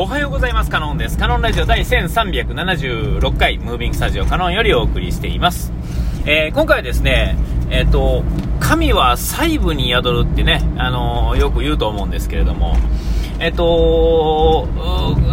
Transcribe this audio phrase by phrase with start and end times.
[0.00, 0.70] おはようございます。
[0.70, 1.18] カノンです。
[1.18, 5.72] カノンラジオ第1376回、ムービングスタジオカノンよりお送りしています。
[6.24, 7.36] えー、今回はですね、
[7.68, 8.22] えっ、ー、と、
[8.60, 12.76] 神は細部に宿るってね、あのー、よく言うと思うんですけれども、
[13.40, 14.68] えっ、と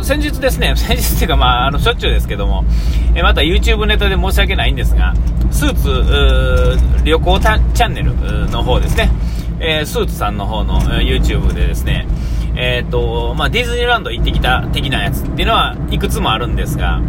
[0.02, 2.66] 先日ですね、 先日っていうか、まあ、あの、しょっちゅうですけども、
[3.14, 5.14] えまた YouTube ネタで申し訳ないんですが、
[5.52, 8.16] スーツ、旅行チャンネル
[8.50, 9.12] の方ですね、
[9.60, 12.08] えスーツさんの方の YouTube でですね、
[12.56, 17.02] えっ、ー、と、まあ、ディズニーランド行ってきた的なやつっていうのはいくつもあるんですが、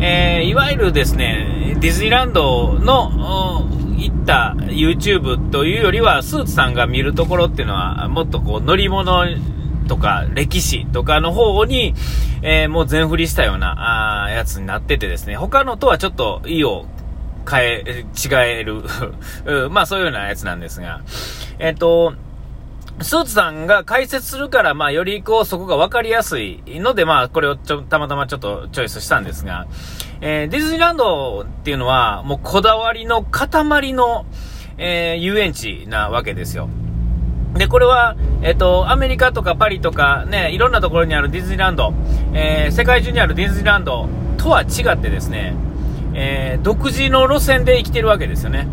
[0.00, 9.26] えー、いわゆるですね、ディズニーランドの行った YouTube というよりは、スーツさんが見るところっていうのは、もっとこう、乗り物
[9.88, 11.94] とか歴史とかの方に、
[12.42, 16.86] えー、もう全振りしたようなあやつになっててですね、他のとはちょっと意を
[17.50, 18.82] 変え、違える。
[19.70, 21.00] まあそういうようなやつなんですが、
[21.58, 22.14] えっ、ー、と、
[23.02, 29.66] スーツさんが解説するから、まあ、よりこう、そこが分かりやすいので、まあ、これをちょ、たまたまちょっとチョイスしたんですが、
[30.20, 34.26] えー、ディズニーランドっていうのは、もうこだわりの塊の、
[34.76, 36.68] えー、遊園地なわけですよ。
[37.54, 41.94] で、これは、えっ、ー、と、アメリカとかパリとかね、いろんなところにあるディズニーランド、
[42.34, 45.54] えー、世界中にあるディズニーランドとは違ってですね、
[46.12, 48.68] え、独自の路線で生きてるわけですよね。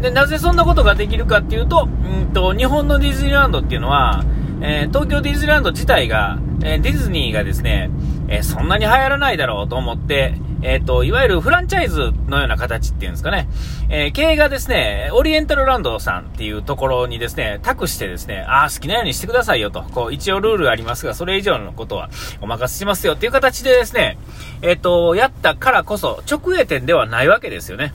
[0.00, 4.24] で、なぜそんなことができるかっていうと、うんと、日本のディズニーランドっていうのは、
[4.62, 7.90] えー、東京ディズニーランド自体が、えー、ディズニーがですね、
[8.28, 13.48] えー、そんなに流行らないだろうと思って、えっ、と、いわゆるフランチャイズのような形っていうんですかね、
[13.88, 22.10] え経営がですね、オリエンタルランドさんっていうところにですね、託してですね、ああ、好きなようにしてくださいよと、こう、一応ルールがありますが、それ以上のことは
[22.42, 24.18] お任せしますよっていう形でですね、
[24.60, 27.94] えっ、と、やったからこそ、直営店ではないわけですよね。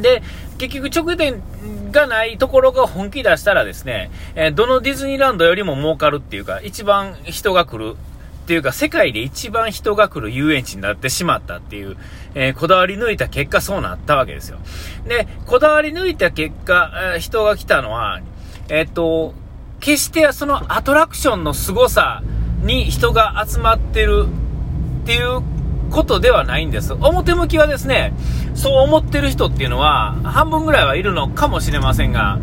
[0.00, 0.22] で、
[0.58, 1.42] 結局直店
[1.90, 7.96] がないところが本気出したらですね、え、どのディズニーランドよりも儲かるっていうか、一番人が来る
[8.42, 11.96] っていうか、世界で一番人が来る遊園地になってしまったっていう、
[12.34, 14.58] えー、こだわり抜いた結果そうなったわけですよ。
[15.06, 18.20] で、こだわり抜いた結果、え、人が来たのは、
[18.68, 19.34] えっと、
[19.80, 22.22] 決してそのアトラクションの凄さ
[22.62, 24.26] に人が集まってる
[25.02, 25.42] っていう
[25.92, 26.94] ことではないんです。
[26.94, 28.12] 表向きはですね、
[28.54, 32.38] そう思ってる人っていうのは、半分ぐらいはいるのかもしれませんが、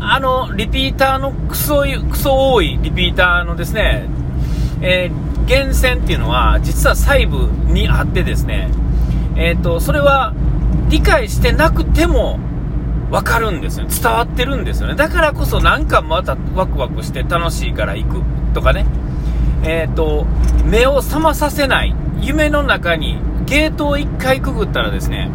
[0.00, 4.08] あの、リピーターのクソ、クソ多いリピーターのですね、
[4.82, 8.68] えー、源泉っていうのは、実は細部にあってですね、
[9.36, 10.34] えっ、ー、と、それは
[10.88, 12.38] 理解してなくても、
[13.12, 13.86] わかるんですよ。
[13.86, 14.94] 伝わってるんですよね。
[14.94, 18.22] だからこそなんかまたワクワクして楽しいから行く
[18.54, 18.86] とかね。
[19.64, 20.26] えっ、ー、と、
[20.64, 25.30] 目を覚まさせない夢の中にゲートを1回くぐったらですね、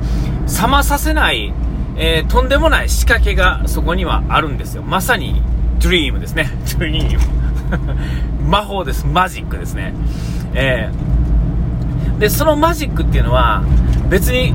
[0.48, 1.54] 覚まさせない、
[1.98, 4.84] えー、とんでもない仕掛けがそこにはあるんですよ。
[4.84, 5.42] まさに、
[5.80, 6.50] ドリームですね。
[6.80, 7.20] ドリーム。
[8.50, 9.06] 魔法です。
[9.06, 9.94] マジックですね。
[10.54, 13.62] えー、で、そのマジックっていうのは、
[14.10, 14.54] 別に、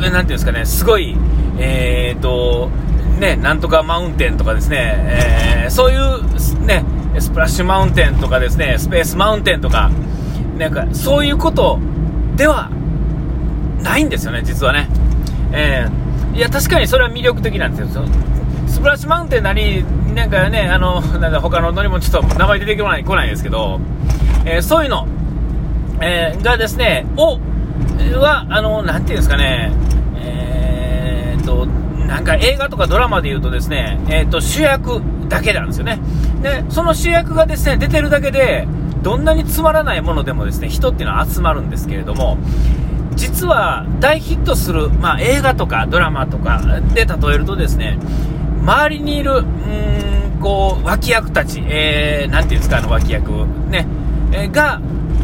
[0.00, 1.16] なんていうんですかね、すごい、
[1.58, 2.70] えーと、
[3.20, 6.84] ね、なんとかマウンテンとかですね、えー、そういう、ね、
[7.18, 9.90] スプラッシュマウンテンとかですね、スペースマウンテンとか、
[10.60, 11.78] なんか、そういうこと
[12.36, 12.70] では
[13.82, 14.88] ないんですよね、実はね。
[15.52, 18.04] えー、いや、確かにそれは魅力的なんですよ。
[18.68, 19.82] スプラッシュマウンテンなり、
[20.14, 23.80] なんかね、あの、 なんだ、他の乗り物ちょっと名前出てこない、来ないですけど、
[24.44, 25.06] えー、そういうの、
[26.02, 27.38] えー、がですね、を、
[28.18, 29.72] は、あの、なんていうんですかね、
[30.22, 31.66] えー、と、
[32.06, 35.00] なんか映画とかドラマで言うとですね、えー、と、主役
[35.30, 36.00] だけなんですよね。
[36.42, 38.66] で、その主役がですね、出てるだけで、
[39.02, 42.38] どんなにつまらないものでもですね、人っていうのは集まるんですけれども、
[43.14, 47.98] 実は大ヒットする、まあ、映画とかドラマとかで例えるとですね、
[48.62, 53.30] 周りにいる、うーん、こう、脇役たち、えー、ていうんですか、あの脇役、
[53.68, 53.86] ね、
[54.32, 54.80] えー、が、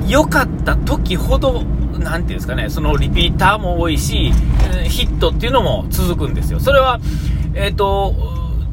[0.07, 1.63] 良かった時ほど、
[1.99, 4.33] なんていうんですかね、そのリピーターも多いし、
[4.89, 6.61] ヒットっていうのも続くんですよ。
[6.61, 7.01] それは、
[7.55, 8.15] えっ、ー、と、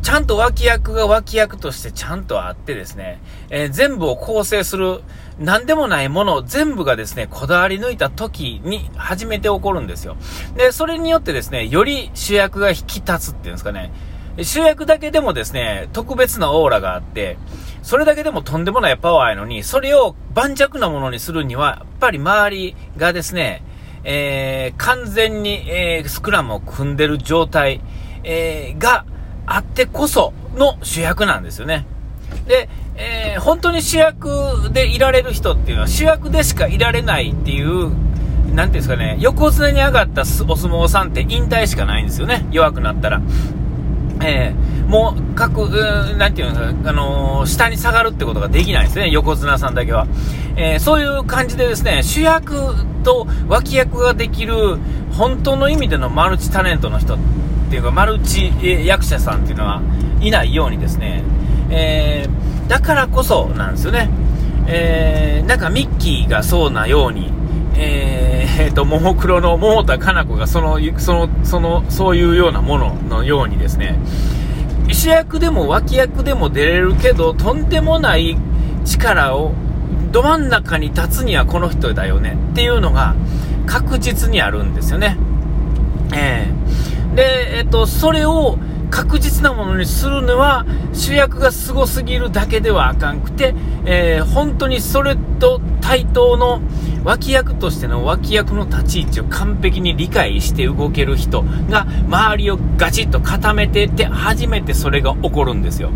[0.04, 5.00] ちゃんと脇役が脇役としてちゃんとあってですね、えー、全部を構成する、
[5.40, 10.18] 何でもないもの全部がですね、こだわり抜いた時に初めて起こるんですよ。
[10.58, 13.94] で、それによってですね、より主役が引き立つっていうんですかね、
[14.42, 17.38] 主役だけでもですね、特別なオーラがあって、
[17.82, 23.64] それだけでもとんでもないパワーやのに、それを盤石なものにするには、やっぱり周りがですね、
[24.04, 27.80] えー、完全に、えー、スクラムを組んでる状態、
[28.26, 29.06] えー、が、
[29.46, 31.86] あってこその主役なんですよね。
[32.48, 42.46] で、えー、本当に主役でいられる人っていうのは主役でしかいられないっていう、なんていうんですかね、横綱に上がったお相撲さんって引退しかないんですよね。
[42.52, 43.22] 弱くなったら。
[44.22, 45.70] えー、もう、各、
[46.18, 50.08] なんていうの、あのー、下に下がるってことができないですね、横綱さんだけは。
[50.56, 54.78] えー、そういう感じでですね、主役と脇役ができる、
[55.12, 57.18] 本当の意味でのマルチタレントの人
[57.74, 58.54] っていうか、マルチ
[58.86, 59.82] 役者さんっていうのは
[60.22, 61.24] いないようにですね、
[61.72, 64.12] えー、だからこそなんですよね。
[64.68, 67.34] えー、なんかミッキーがそうなように、
[67.76, 73.98] えー、えー、と、ももクロの桃田かな子がその、その、その、そういうようなもののようにですね、
[74.92, 78.38] 主役でも脇役でも出れるけど、とんでもない
[78.86, 79.52] 力を
[80.12, 83.16] ど真ん中に立つにはこの人だよねっていうのが
[83.66, 85.18] 確実にあるんですよね。
[86.16, 88.58] えー、ー、と、それを
[88.94, 93.56] 確実なものにするのは主役がすごすぎるだけではあかんくて、
[93.86, 96.62] えー、本当にそれと対等の
[97.04, 105.90] 脇役としての脇役の立ち位置を完璧に理解して動ける人が周りをガチッと固めてって初めてそれが起こるんですよ。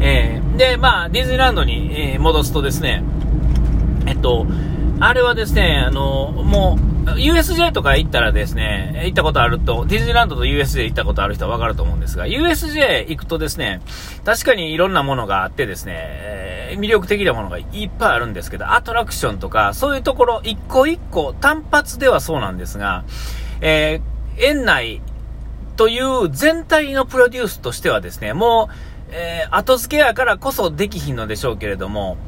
[0.00, 3.04] えー、で、まあ、ディズニーランドに、え戻すとですね、
[4.06, 4.46] えっと、
[5.00, 13.80] あれはですね、あの、もう、USJ とか行ったらですね、行ったことあると、ディズニーランドと USJ 行ったことある人はわかると思うんですが、USJ 行くとですね、
[14.24, 23.04] 確かにいろんなものがあってですね、魅力的なものがいっぱいあるんですけど、アトラクションとか、そういうところ、一個一個、単発ではそうなんですが、
[23.60, 25.00] えー、園内
[25.76, 28.74] という全体のプロデュースとしてはですね、もう、
[29.10, 32.18] えー、後付けやからこそできひんのでしょうけれども、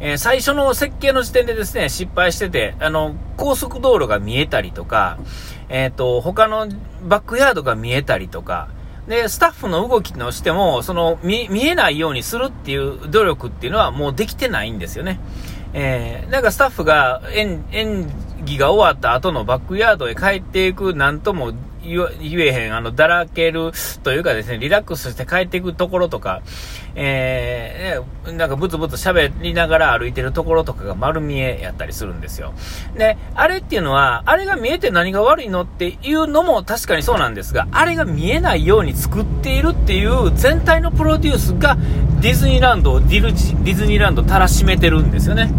[0.00, 5.18] えー、最初の設計の時点でですね、失敗してて、あの、高速道路が見えたりとか、
[5.68, 6.68] えっ、ー、と、他の
[7.02, 8.68] バックヤードが見えたりとか、
[9.08, 15.18] で、スタッフの動きのしても、その、見、見えないようにするっていう努力っていうのはもうできてないんですよね。
[15.72, 18.10] えー、なんかスタッフが演、演
[18.44, 21.52] 技が終わった後のバックヤードへ帰っていく、なんとも
[21.82, 22.08] 言
[22.40, 23.72] えへん、あの、だらける
[24.02, 26.42] というかですね、リラックスして帰っていくところとか、
[26.94, 32.52] えー、なんかブツブツ喋りながら歩いてるところとかが丸見えやったりするんですよ。
[32.96, 41.76] で、あれっていうのは、あれが見えて何が悪いのっていうのも確かにそうなんですが、あれが見えないように作っているっていう全体のプロデュースが
[42.20, 45.50] ディズニーランドをディルディズニーランドたらしめてるんですよね。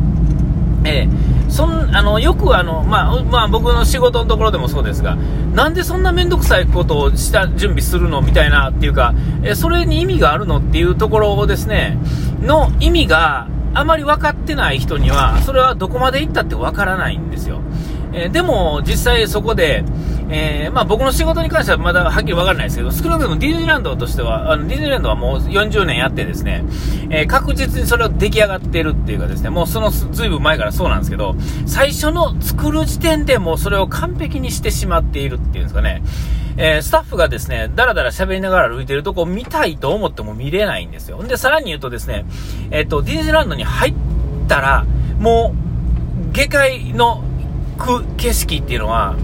[0.83, 5.15] えー、そんあのよくあの、まあまあ、僕の仕事のところでもそうですが、
[5.53, 9.13] なんでそんな面倒くさいことをした準備するのみたいなっていうか、
[9.43, 11.97] え、それに意味があるのっていうところをですね、
[12.41, 17.61] の意味があまり分かってない人には、それはどこまで行ったって分からないんですよ。
[18.13, 19.83] えー、でも、実際そこで、
[20.31, 26.63] えー、まあ、僕の仕事に関してはまだはっきり分からないですけど、少なくともディズニーランドとしては、あのディズニーランドはもう40年やってですね、
[27.09, 31.35] えー、確実にそれを出来上がってるっていうかですね、もうそのずいぶん前からそうなんですけど、
[31.65, 36.03] 最初の作る時点でもうそれを完璧にしてしまっているっていうんですかね、
[36.57, 41.23] えー、スタッフがですね、だらだら喋りながら歩いてるとこ見たいと思っても見れないんですよ。
[41.23, 42.25] で、さらに言うとですね、
[42.69, 43.93] えっ、と、ディズニーランドに入っ
[44.47, 44.85] たら、
[45.19, 47.23] もう、下界の
[47.79, 49.15] く景色っていうのは、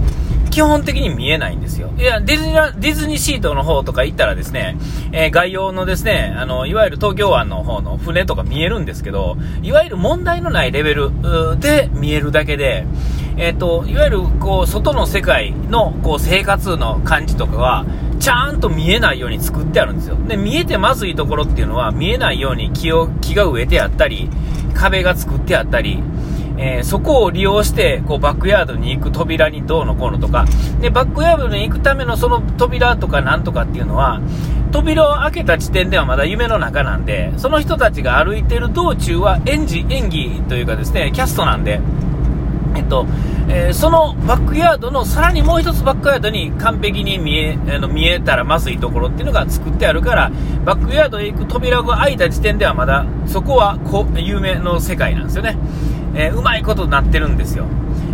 [0.55, 1.91] 基本的に見えないんですよ。
[1.97, 4.77] いや、ディズニー、ディズニーシートの方とか行ったらですね、
[5.11, 11.11] えー、概要のですね、あの、いわゆる東京湾の方の船とか見えるんですけど、いわゆる問題のないレベル
[11.59, 12.85] で見えるだけで、
[13.35, 17.85] えっ、ー、と、いわゆる、こう、外の世界の、こう、生活の感じとかは、
[18.19, 20.15] ちゃんと見えないように作ってあるんですよ。
[20.25, 24.29] で、見えてまずいところっていうのは、見えないように木を、木が植えてあったり、
[24.73, 26.01] 壁が作ってあったり、
[26.57, 30.45] えー、そこを利用して、こう、バックヤードに行く扉にどうのこうのとか、
[30.79, 34.21] で、バックヤードに行くためのその扉とかなんとかっていうのは、
[34.71, 41.79] 扉を開けた時点ではまだ夢の中なんで、その人たちが歩いてる道中は演じ、演技というかですね、キャストなんで、
[42.75, 43.05] えっと、
[43.47, 50.31] えー、そのバックヤードのさらにもう一つバックヤードに完璧に見えあの見えたらまずいところっていうのが作ってあるから
[50.63, 55.57] バックヤードへ行く扉が開いた時点ではまだそこはこ有名の世界なんですよね、
[56.15, 57.65] えー、うまいことになってるんですよ、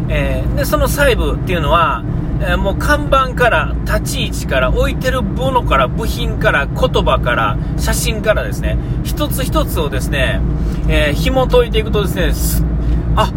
[0.09, 2.03] えー、でその細部っていうのは、
[2.41, 10.41] えもう看板から立ち位置から置いてるものから部品から言葉から写真からですね一つ一つをですね、
[10.89, 12.67] え紐解いていくとですね
[13.15, 13.31] あ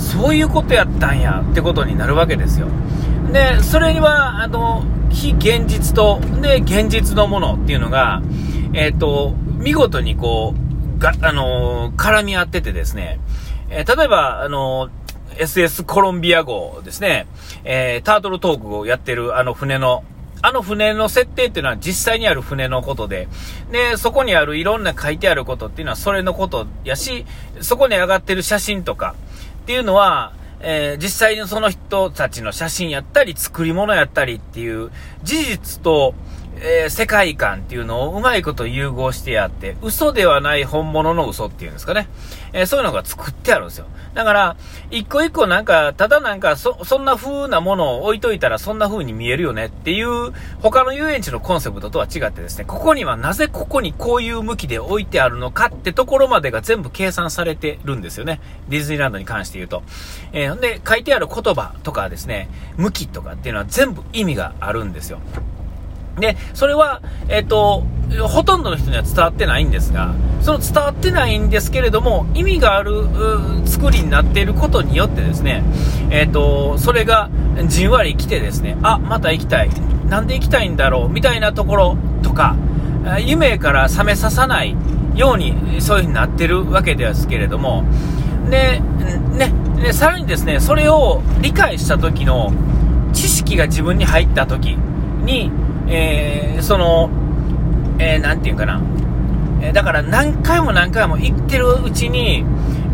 [0.00, 2.66] そういうことやったんやってことになるわけですよ。
[3.32, 8.22] で、それには、あの、非現実と、で、現実のものっていうのが、
[8.72, 13.20] えっ、ー、と、見事にこう、が、あのー、絡み合っててですね、
[13.70, 14.90] えー、例えば、あの
[15.36, 17.26] SS コロンビア号ですね、
[17.64, 20.04] えタートルトークをやってるあの船の、
[20.42, 23.28] あの船の設定っていうのは実際にある船のことで、
[23.70, 27.24] で、そこにあるいろんな書いてあることっていうのはそれのことやし、
[27.60, 29.14] そこに上がってる写真とか、
[29.70, 34.90] ていうのは、えー、実際にその人たちの写真やったり、作り物やったりっていう
[35.22, 36.12] 事実と、
[36.62, 42.08] えー、世界観っていうのをうまいこと融合してやって、嘘ではない本物の嘘っていうんですかね。
[42.52, 43.86] えー、そういうのが作ってあるんですよ。
[44.12, 44.56] だから、
[44.90, 58.40] 一個一個なんか、ただなんか、そ、そんな風なものを置いといたらそんな風に見えるよねっていう、他の遊園地のコンセプトとは違ってですね、ここにはなぜここにこういう向きで置いてあるのかってところまでが全部計算されてるんですよね。
[58.68, 59.82] ディズニーランドに関して言うと。
[60.32, 65.20] えー、で、書いてある言葉とかですね、向きとかっていうのは全部意味があるんですよ。
[66.18, 67.84] で、それは、えっ、ー、と、
[68.28, 73.04] ほとんどの人には伝わってないんですが、その伝わってないんですけれども、意味がある
[73.66, 75.62] 作りになっていることによってですね、
[76.10, 77.30] えっ、ー、と、それが
[77.66, 79.70] じんわり来てですね、あ、また行きたい。
[80.08, 82.56] なんで行きたいんだろうみたいなところとか、
[83.20, 84.76] 夢から覚めささない
[85.14, 87.84] ように、そういう風になってるわけですけれども、
[88.50, 88.80] で、
[89.32, 92.52] ね、で、さらにですね、それを理解した時の
[93.12, 94.76] 知識が自分に入った時
[95.24, 95.52] に、
[95.90, 97.10] えー、その、
[97.98, 98.80] えー、ていうかな、
[99.60, 102.44] え、だから何回も何回も言ってるうちに、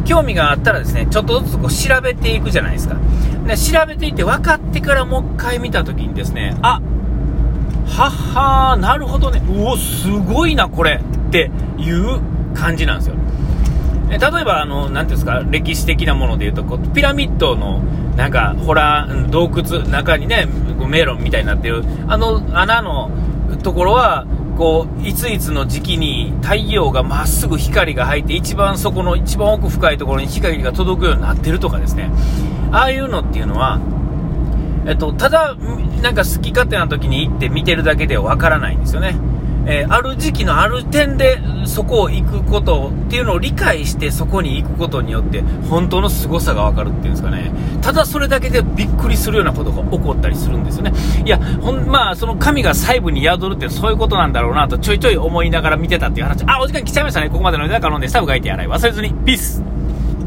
[0.07, 2.97] 興味があったらですね、ちょっとずつこう調べていくじゃないですか。
[3.47, 6.81] で、調べていって分かってからもう一回見たときにですね、あ
[7.87, 12.21] ははー、なるほどね、うお、すごいな、これっていう
[12.55, 13.17] 感じなんですよ。
[14.09, 17.81] 例えば、あの、なんていうんですか、歴史的なもので言うと、こうピラミッドの、
[18.17, 20.47] なんか、ほら、洞窟、中にね、
[20.89, 23.11] メロンみたいになってる、あの穴の
[23.63, 32.11] ところは、こう、いついつの時期に太陽がまっすぐ光が入って、一番そこの一番奥深いところに光が届くようになってるとかですね。
[32.73, 33.81] ああいうのっていうのは、
[34.87, 35.57] えっと、ただ、
[36.03, 39.17] なんか好き勝手な時に行って見てるだけではわからないんですよね。
[39.67, 47.53] えー、ある時期のある点でそこを行くことっていうのを理解してそこに行くことによって本当の凄さがわかるっていうんですかね。
[47.83, 50.93] ただそれだけでびっくりするようなことが起こったりするんですよね。
[51.25, 56.45] いやほんまあその神が細部に宿るってそういうことなんだろうなとちょいちょい思いながら見てたっていう話。
[56.47, 57.29] あお時間来ちゃいましたね。
[57.29, 58.69] ここまでの間から飲んでサブ書いて洗い。
[58.69, 59.13] 忘れずに。
[59.25, 59.76] ピース。